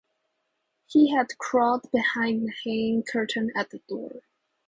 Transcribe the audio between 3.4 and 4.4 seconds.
at the door.